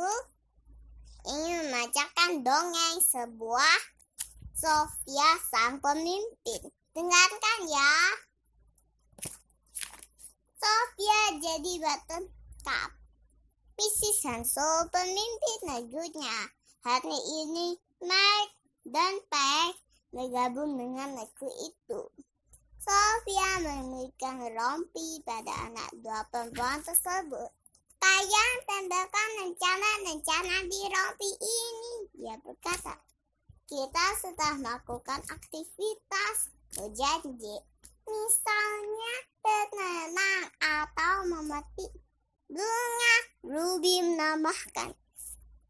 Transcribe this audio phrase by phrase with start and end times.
[0.00, 0.16] aku
[1.28, 3.78] ingin membacakan dongeng sebuah
[4.56, 6.72] Sofia sang pemimpin.
[6.96, 7.92] Dengarkan ya.
[10.56, 12.90] Sofia jadi bertentang.
[13.76, 14.48] Mrs.
[14.48, 16.48] so pemimpin negerinya.
[16.80, 18.56] Hari ini Mike
[18.88, 19.76] dan Peg
[20.16, 22.00] bergabung dengan negeri itu.
[22.80, 27.52] Sofia memberikan rompi pada anak dua perempuan tersebut.
[28.00, 32.96] Kalian tembakkan rencana-rencana di rompi ini, dia berkata.
[33.68, 37.56] Kita sudah melakukan aktivitas berjanji,
[38.08, 39.14] misalnya
[39.44, 41.92] berenang atau memetik
[42.48, 43.16] bunga.
[43.44, 44.96] Ruby menambahkan.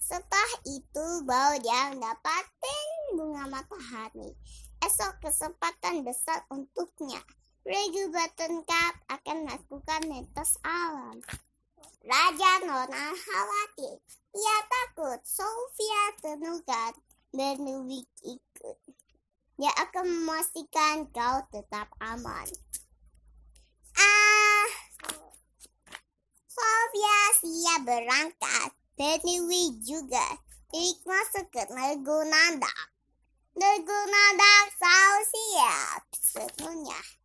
[0.00, 4.36] Setelah itu baru dia mendapatkan bunga matahari.
[4.84, 7.20] Esok kesempatan besar untuknya.
[7.64, 11.24] Regu Button Cup akan melakukan netes alam.
[12.04, 13.96] Raja Nona khawatir.
[14.36, 16.92] Ia takut Sofia terluka
[17.32, 18.76] dan Luwik ikut.
[19.56, 22.44] Dia akan memastikan kau tetap aman.
[23.96, 24.68] Ah,
[26.44, 28.70] Sofia siap berangkat.
[29.24, 30.28] Luwik juga.
[30.76, 32.74] Ik masuk ke Nego Nanda.
[33.56, 36.00] Nego Nanda selalu siap.
[36.12, 37.23] Sepenuhnya.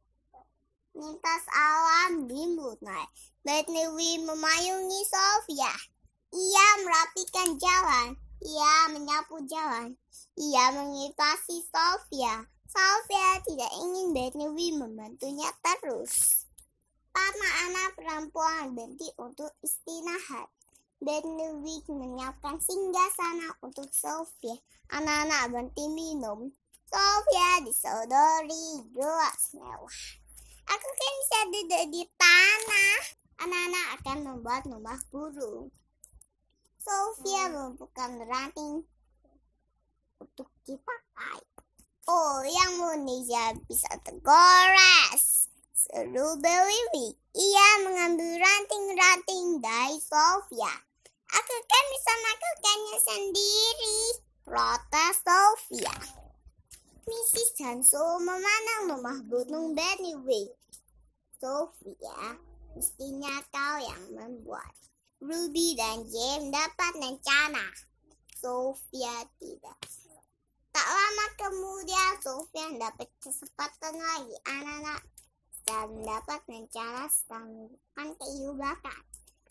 [1.00, 3.08] Lintas alam dimulai.
[3.48, 5.72] Betnewi memayungi Sofia.
[6.36, 8.20] Ia merapikan jalan.
[8.44, 9.96] Ia menyapu jalan.
[10.36, 12.44] Ia mengitasi Sofia.
[12.68, 16.44] Sofia tidak ingin Betnewi membantunya terus.
[17.16, 20.52] Para anak perempuan berhenti untuk istirahat.
[21.00, 24.60] Betnewi menyiapkan singgah sana untuk Sofia.
[24.92, 26.52] Anak-anak berhenti minum.
[26.92, 30.19] Sofia disodori gelas mewah.
[30.70, 32.98] Aku kan bisa duduk di tanah.
[33.42, 35.74] Anak-anak akan membuat rumah burung.
[36.78, 38.86] Sofia membuka ranting
[40.22, 41.42] untuk dipakai.
[42.06, 45.50] Oh, yang Indonesia bisa tergores.
[45.74, 47.18] Seru Beliwi.
[47.34, 50.74] Ia mengambil ranting-ranting dari Sofia.
[51.30, 54.00] Aku kan bisa melakukannya sendiri.
[54.46, 56.19] Protes Sofia.
[57.60, 57.68] Mrs.
[57.68, 60.48] Hanso memandang rumah gunung Beniwi.
[61.44, 62.40] Sofia,
[62.72, 64.72] mestinya kau yang membuat.
[65.20, 67.68] Ruby dan James dapat rencana.
[68.32, 69.76] Sofia tidak.
[70.72, 75.04] Tak lama kemudian Sofia dapat kesempatan lagi anak-anak
[75.68, 79.04] dan mendapat rencana sedang kayu bakar.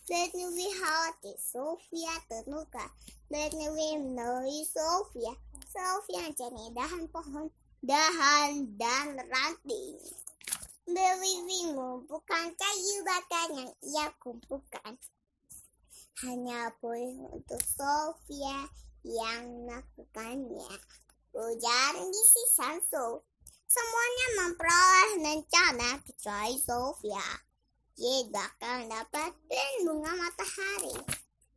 [0.09, 2.89] Beniwi khawatir Sofia terluka.
[3.29, 5.37] Beniwi menolong Sofia.
[5.69, 7.53] Sofia mencari dahan pohon,
[7.83, 9.99] dahan dan ranting.
[10.89, 14.99] Beliwi mengumpulkan kayu bakar yang ia kumpulkan.
[16.25, 18.67] Hanya boleh untuk Sofia
[19.07, 20.73] yang melakukannya.
[21.37, 23.23] Ujar Misi Sanso.
[23.69, 27.29] Semuanya memperoleh rencana kecuali Sofia.
[27.95, 30.97] Dia bakal mendapatkan bunga matahari.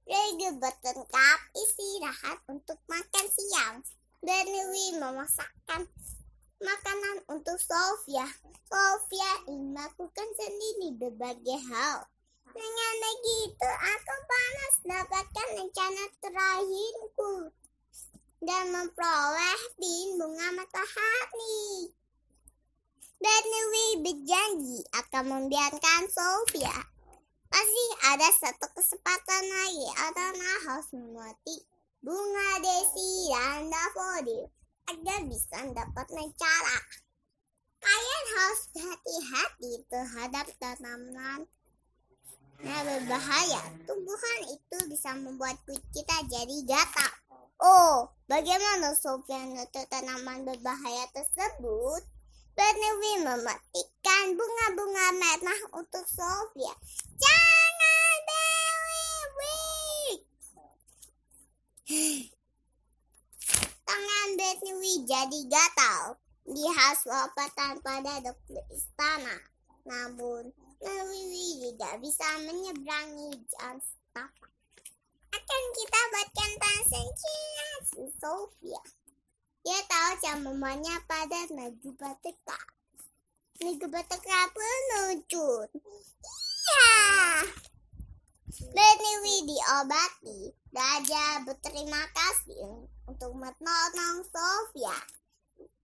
[0.05, 3.79] Rega bertengkap istirahat untuk makan siang.
[4.21, 5.89] Louis memasakkan
[6.61, 8.25] makanan untuk Sofia.
[8.69, 12.05] Sofia ingin melakukan sendiri berbagai hal.
[12.51, 17.33] Dengan begitu, aku panas dapatkan rencana terakhirku
[18.45, 19.61] dan memperoleh
[20.17, 21.89] bunga matahari.
[23.21, 26.77] Louis berjanji akan membiarkan Sofia.
[27.51, 30.29] Pasti ada satu kesempatan lagi atau
[30.65, 31.61] harus memetik
[32.01, 34.49] bunga desi dan daffodil
[34.91, 36.77] agar bisa mendapatkan cara.
[37.81, 41.39] Kalian harus hati-hati terhadap tanaman
[42.61, 43.63] yang berbahaya.
[43.89, 47.13] Tumbuhan itu bisa membuat kulit kita jadi gatal.
[47.61, 52.01] Oh, bagaimana Sofia menutup tanaman berbahaya tersebut?
[52.51, 56.75] Benewi memetikkan bunga-bunga merah untuk Sofia.
[57.17, 57.50] Jangan
[65.11, 66.03] Benewi jadi gatal.
[66.47, 69.35] Dia harus lopatan pada dokter istana.
[69.83, 74.51] Namun, Benewi tidak bisa menyeberangi jalan setapak.
[75.35, 77.67] Akan kita buatkan tangan Cina
[78.23, 78.83] Sofia.
[79.67, 82.59] Dia tahu cara memanya pada Nagu Bateka.
[83.59, 85.69] Nagu Bateka penucut.
[86.23, 86.91] Iya.
[88.51, 90.51] Benewi diobati.
[90.75, 94.97] Raja berterima kasih untuk menolong Sofia.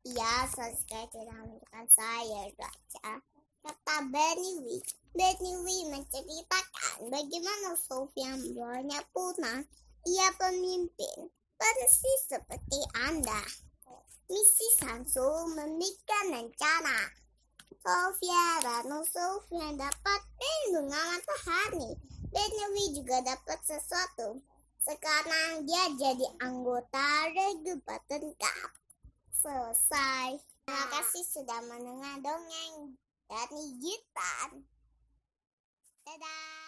[0.03, 3.23] Ia selesai tidak menunjukkan saya, Raja.
[3.63, 4.83] Kata Benewi.
[5.15, 9.63] Benewi menceritakan bagaimana Sofia membawanya punah.
[10.03, 11.31] Ia pemimpin.
[11.57, 13.41] persis seperti Anda.
[14.27, 16.99] Misi Samsu memikirkan rencana.
[17.79, 21.95] Sofia dan Sofia dapat perlindungan matahari.
[22.31, 24.43] Benawi juga dapat sesuatu.
[24.83, 28.71] Sekarang dia jadi anggota Regulator Cup.
[29.31, 30.39] Selesai.
[30.67, 32.95] Terima kasih sudah mendengar dongeng
[33.27, 34.63] dari Gitan.
[36.07, 36.66] Dadah.